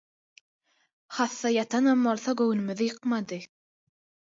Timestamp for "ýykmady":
2.91-3.43